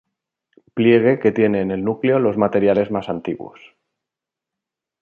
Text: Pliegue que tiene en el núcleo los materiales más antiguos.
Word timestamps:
Pliegue 0.73 1.19
que 1.19 1.31
tiene 1.31 1.61
en 1.61 1.69
el 1.69 1.83
núcleo 1.83 2.17
los 2.17 2.35
materiales 2.35 2.89
más 2.89 3.07
antiguos. 3.07 3.61